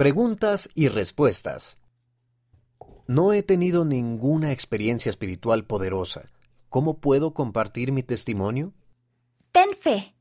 Preguntas 0.00 0.70
y 0.74 0.88
respuestas. 0.88 1.76
No 3.06 3.34
he 3.34 3.42
tenido 3.42 3.84
ninguna 3.84 4.50
experiencia 4.50 5.10
espiritual 5.10 5.66
poderosa. 5.66 6.30
¿Cómo 6.70 7.00
puedo 7.00 7.34
compartir 7.34 7.92
mi 7.92 8.02
testimonio? 8.02 8.72
Ten 9.52 9.74
fe. 9.78 10.14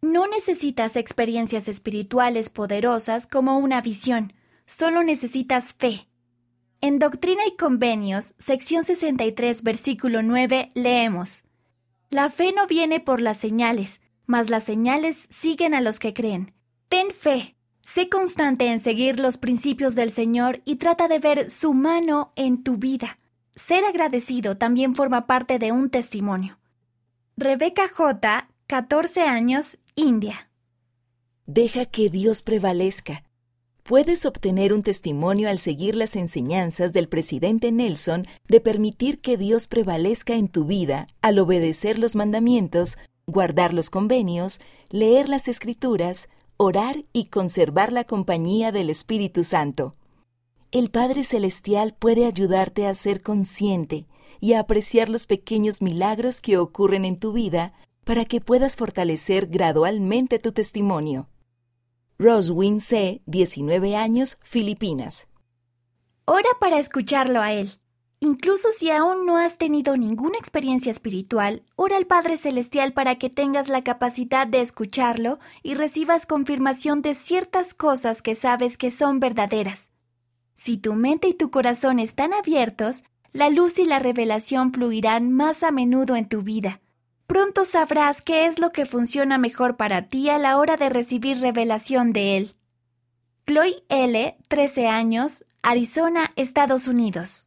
No 0.00 0.28
necesitas 0.28 0.94
experiencias 0.94 1.66
espirituales 1.66 2.50
poderosas 2.50 3.26
como 3.26 3.58
una 3.58 3.80
visión, 3.80 4.32
solo 4.64 5.02
necesitas 5.02 5.74
fe. 5.74 6.06
En 6.80 7.00
Doctrina 7.00 7.42
y 7.48 7.56
Convenios, 7.56 8.36
sección 8.38 8.84
63, 8.84 9.64
versículo 9.64 10.22
9, 10.22 10.70
leemos, 10.74 11.42
La 12.10 12.30
fe 12.30 12.52
no 12.52 12.68
viene 12.68 13.00
por 13.00 13.20
las 13.20 13.38
señales, 13.38 14.02
mas 14.24 14.50
las 14.50 14.62
señales 14.62 15.16
siguen 15.30 15.74
a 15.74 15.80
los 15.80 15.98
que 15.98 16.14
creen. 16.14 16.54
Ten 16.88 17.10
fe. 17.10 17.55
Sé 17.96 18.10
constante 18.10 18.66
en 18.66 18.78
seguir 18.78 19.18
los 19.18 19.38
principios 19.38 19.94
del 19.94 20.10
Señor 20.10 20.60
y 20.66 20.76
trata 20.76 21.08
de 21.08 21.18
ver 21.18 21.48
su 21.48 21.72
mano 21.72 22.30
en 22.36 22.62
tu 22.62 22.76
vida. 22.76 23.18
Ser 23.54 23.86
agradecido 23.86 24.58
también 24.58 24.94
forma 24.94 25.26
parte 25.26 25.58
de 25.58 25.72
un 25.72 25.88
testimonio. 25.88 26.58
Rebeca 27.38 27.88
J., 27.88 28.50
14 28.66 29.22
años, 29.22 29.78
India. 29.94 30.50
Deja 31.46 31.86
que 31.86 32.10
Dios 32.10 32.42
prevalezca. 32.42 33.24
Puedes 33.82 34.26
obtener 34.26 34.74
un 34.74 34.82
testimonio 34.82 35.48
al 35.48 35.58
seguir 35.58 35.94
las 35.94 36.16
enseñanzas 36.16 36.92
del 36.92 37.08
presidente 37.08 37.72
Nelson 37.72 38.26
de 38.46 38.60
permitir 38.60 39.22
que 39.22 39.38
Dios 39.38 39.68
prevalezca 39.68 40.34
en 40.34 40.48
tu 40.48 40.66
vida 40.66 41.06
al 41.22 41.38
obedecer 41.38 41.98
los 41.98 42.14
mandamientos, 42.14 42.98
guardar 43.26 43.72
los 43.72 43.88
convenios, 43.88 44.60
leer 44.90 45.30
las 45.30 45.48
escrituras, 45.48 46.28
orar 46.56 47.04
y 47.12 47.26
conservar 47.26 47.92
la 47.92 48.04
compañía 48.04 48.72
del 48.72 48.90
Espíritu 48.90 49.44
Santo. 49.44 49.94
El 50.72 50.90
Padre 50.90 51.24
Celestial 51.24 51.94
puede 51.98 52.26
ayudarte 52.26 52.86
a 52.86 52.94
ser 52.94 53.22
consciente 53.22 54.06
y 54.40 54.54
a 54.54 54.60
apreciar 54.60 55.08
los 55.08 55.26
pequeños 55.26 55.82
milagros 55.82 56.40
que 56.40 56.58
ocurren 56.58 57.04
en 57.04 57.18
tu 57.18 57.32
vida 57.32 57.72
para 58.04 58.24
que 58.24 58.40
puedas 58.40 58.76
fortalecer 58.76 59.46
gradualmente 59.46 60.38
tu 60.38 60.52
testimonio. 60.52 61.28
Roswin 62.18 62.80
C., 62.80 63.22
19 63.26 63.96
años, 63.96 64.38
Filipinas. 64.42 65.26
Ora 66.24 66.48
para 66.58 66.78
escucharlo 66.78 67.40
a 67.40 67.52
Él. 67.52 67.70
Incluso 68.20 68.68
si 68.78 68.90
aún 68.90 69.26
no 69.26 69.36
has 69.36 69.58
tenido 69.58 69.96
ninguna 69.96 70.38
experiencia 70.38 70.90
espiritual, 70.90 71.62
ora 71.76 71.98
al 71.98 72.06
Padre 72.06 72.38
Celestial 72.38 72.92
para 72.92 73.16
que 73.16 73.28
tengas 73.28 73.68
la 73.68 73.84
capacidad 73.84 74.46
de 74.46 74.62
escucharlo 74.62 75.38
y 75.62 75.74
recibas 75.74 76.24
confirmación 76.24 77.02
de 77.02 77.14
ciertas 77.14 77.74
cosas 77.74 78.22
que 78.22 78.34
sabes 78.34 78.78
que 78.78 78.90
son 78.90 79.20
verdaderas. 79.20 79.90
Si 80.56 80.78
tu 80.78 80.94
mente 80.94 81.28
y 81.28 81.34
tu 81.34 81.50
corazón 81.50 81.98
están 81.98 82.32
abiertos, 82.32 83.04
la 83.32 83.50
luz 83.50 83.78
y 83.78 83.84
la 83.84 83.98
revelación 83.98 84.72
fluirán 84.72 85.30
más 85.30 85.62
a 85.62 85.70
menudo 85.70 86.16
en 86.16 86.26
tu 86.26 86.40
vida. 86.40 86.80
Pronto 87.26 87.66
sabrás 87.66 88.22
qué 88.22 88.46
es 88.46 88.58
lo 88.58 88.70
que 88.70 88.86
funciona 88.86 89.36
mejor 89.36 89.76
para 89.76 90.08
ti 90.08 90.30
a 90.30 90.38
la 90.38 90.56
hora 90.56 90.78
de 90.78 90.88
recibir 90.88 91.40
revelación 91.40 92.14
de 92.14 92.38
Él. 92.38 92.54
Chloe 93.46 93.84
L., 93.90 94.36
13 94.48 94.86
años, 94.86 95.44
Arizona, 95.60 96.30
Estados 96.36 96.88
Unidos. 96.88 97.45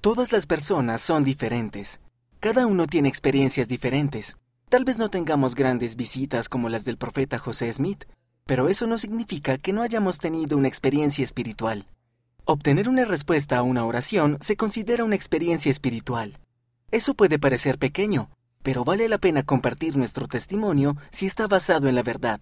Todas 0.00 0.30
las 0.30 0.46
personas 0.46 1.00
son 1.00 1.24
diferentes. 1.24 2.00
Cada 2.38 2.68
uno 2.68 2.86
tiene 2.86 3.08
experiencias 3.08 3.66
diferentes. 3.66 4.36
Tal 4.68 4.84
vez 4.84 4.96
no 4.96 5.10
tengamos 5.10 5.56
grandes 5.56 5.96
visitas 5.96 6.48
como 6.48 6.68
las 6.68 6.84
del 6.84 6.96
profeta 6.96 7.36
José 7.40 7.72
Smith, 7.72 8.04
pero 8.46 8.68
eso 8.68 8.86
no 8.86 8.96
significa 8.96 9.58
que 9.58 9.72
no 9.72 9.82
hayamos 9.82 10.20
tenido 10.20 10.56
una 10.56 10.68
experiencia 10.68 11.24
espiritual. 11.24 11.88
Obtener 12.44 12.88
una 12.88 13.06
respuesta 13.06 13.58
a 13.58 13.62
una 13.62 13.84
oración 13.84 14.38
se 14.40 14.56
considera 14.56 15.02
una 15.02 15.16
experiencia 15.16 15.72
espiritual. 15.72 16.38
Eso 16.92 17.14
puede 17.14 17.40
parecer 17.40 17.76
pequeño, 17.76 18.30
pero 18.62 18.84
vale 18.84 19.08
la 19.08 19.18
pena 19.18 19.42
compartir 19.42 19.96
nuestro 19.96 20.28
testimonio 20.28 20.96
si 21.10 21.26
está 21.26 21.48
basado 21.48 21.88
en 21.88 21.96
la 21.96 22.04
verdad, 22.04 22.40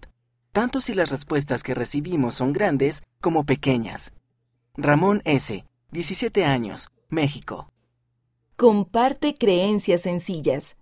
tanto 0.51 0.79
si 0.79 0.93
las 0.93 1.09
respuestas 1.09 1.63
que 1.63 1.73
recibimos 1.73 2.35
son 2.35 2.53
grandes 2.53 3.01
como 3.19 3.45
pequeñas. 3.45 4.13
Ramón 4.75 5.23
S., 5.25 5.65
17 5.91 6.45
años, 6.45 6.89
México. 7.09 7.71
Comparte 8.57 9.35
creencias 9.37 10.01
sencillas. 10.01 10.75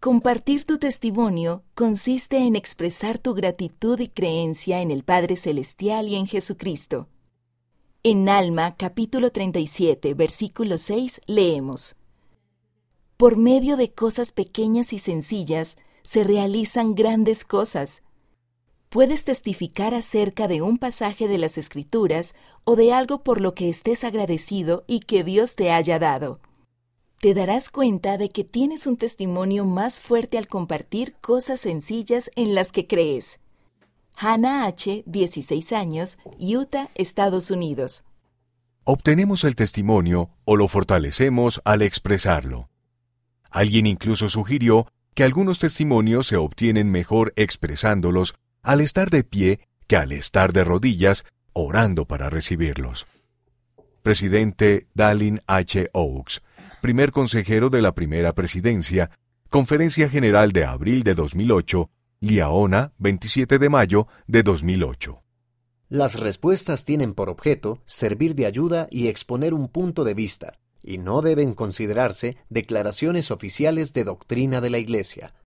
Compartir 0.00 0.64
tu 0.64 0.78
testimonio 0.78 1.62
consiste 1.74 2.38
en 2.38 2.56
expresar 2.56 3.18
tu 3.18 3.34
gratitud 3.34 4.00
y 4.00 4.08
creencia 4.08 4.80
en 4.80 4.90
el 4.90 5.04
Padre 5.04 5.36
Celestial 5.36 6.08
y 6.08 6.16
en 6.16 6.26
Jesucristo. 6.26 7.08
En 8.02 8.28
Alma, 8.28 8.76
capítulo 8.76 9.30
37, 9.30 10.14
versículo 10.14 10.78
6, 10.78 11.20
leemos. 11.26 11.94
Por 13.16 13.36
medio 13.36 13.76
de 13.76 13.92
cosas 13.92 14.32
pequeñas 14.32 14.92
y 14.92 14.98
sencillas 14.98 15.78
se 16.02 16.24
realizan 16.24 16.96
grandes 16.96 17.44
cosas 17.44 18.02
puedes 18.88 19.24
testificar 19.24 19.94
acerca 19.94 20.48
de 20.48 20.62
un 20.62 20.78
pasaje 20.78 21.28
de 21.28 21.38
las 21.38 21.58
Escrituras 21.58 22.34
o 22.64 22.76
de 22.76 22.92
algo 22.92 23.22
por 23.22 23.40
lo 23.40 23.54
que 23.54 23.68
estés 23.68 24.04
agradecido 24.04 24.84
y 24.86 25.00
que 25.00 25.24
Dios 25.24 25.56
te 25.56 25.70
haya 25.70 25.98
dado. 25.98 26.40
Te 27.20 27.34
darás 27.34 27.68
cuenta 27.68 28.16
de 28.16 28.30
que 28.30 28.44
tienes 28.44 28.86
un 28.86 28.96
testimonio 28.96 29.64
más 29.64 30.00
fuerte 30.00 30.38
al 30.38 30.46
compartir 30.46 31.16
cosas 31.20 31.60
sencillas 31.60 32.30
en 32.36 32.54
las 32.54 32.70
que 32.70 32.86
crees. 32.86 33.40
Hannah 34.16 34.66
H., 34.66 35.02
16 35.06 35.72
años, 35.72 36.18
Utah, 36.38 36.90
Estados 36.94 37.50
Unidos. 37.50 38.04
Obtenemos 38.84 39.44
el 39.44 39.54
testimonio 39.54 40.30
o 40.44 40.56
lo 40.56 40.66
fortalecemos 40.66 41.60
al 41.64 41.82
expresarlo. 41.82 42.68
Alguien 43.50 43.86
incluso 43.86 44.28
sugirió 44.28 44.86
que 45.14 45.24
algunos 45.24 45.58
testimonios 45.58 46.28
se 46.28 46.36
obtienen 46.36 46.90
mejor 46.90 47.32
expresándolos 47.36 48.34
al 48.68 48.82
estar 48.82 49.08
de 49.08 49.24
pie 49.24 49.60
que 49.86 49.96
al 49.96 50.12
estar 50.12 50.52
de 50.52 50.62
rodillas 50.62 51.24
orando 51.54 52.04
para 52.04 52.28
recibirlos. 52.28 53.06
Presidente 54.02 54.88
Dallin 54.92 55.40
H. 55.46 55.88
Oaks, 55.94 56.42
primer 56.82 57.10
consejero 57.10 57.70
de 57.70 57.80
la 57.80 57.94
primera 57.94 58.34
presidencia, 58.34 59.10
Conferencia 59.48 60.10
General 60.10 60.52
de 60.52 60.66
abril 60.66 61.02
de 61.02 61.14
2008, 61.14 61.88
Liaona, 62.20 62.92
27 62.98 63.58
de 63.58 63.70
mayo 63.70 64.06
de 64.26 64.42
2008. 64.42 65.22
Las 65.88 66.20
respuestas 66.20 66.84
tienen 66.84 67.14
por 67.14 67.30
objeto 67.30 67.80
servir 67.86 68.34
de 68.34 68.44
ayuda 68.44 68.86
y 68.90 69.08
exponer 69.08 69.54
un 69.54 69.68
punto 69.68 70.04
de 70.04 70.12
vista, 70.12 70.58
y 70.82 70.98
no 70.98 71.22
deben 71.22 71.54
considerarse 71.54 72.36
declaraciones 72.50 73.30
oficiales 73.30 73.94
de 73.94 74.04
doctrina 74.04 74.60
de 74.60 74.68
la 74.68 74.76
Iglesia. 74.76 75.32